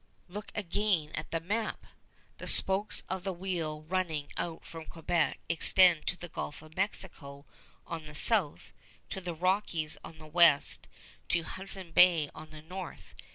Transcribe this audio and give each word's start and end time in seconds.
Look 0.27 0.51
again 0.55 1.11
at 1.13 1.29
the 1.29 1.39
map! 1.39 1.85
The 2.39 2.47
spokes 2.47 3.03
of 3.07 3.23
the 3.23 3.31
wheel 3.31 3.83
running 3.83 4.31
out 4.35 4.65
from 4.65 4.87
Quebec 4.87 5.39
extend 5.47 6.07
to 6.07 6.17
the 6.17 6.27
Gulf 6.27 6.63
of 6.63 6.75
Mexico 6.75 7.45
on 7.85 8.07
the 8.07 8.15
south, 8.15 8.73
to 9.11 9.21
the 9.21 9.35
Rockies 9.35 9.99
on 10.03 10.17
the 10.17 10.25
west, 10.25 10.87
to 11.29 11.43
Hudson 11.43 11.91
Bay 11.91 12.31
on 12.33 12.49
the 12.49 12.63
north. 12.63 13.13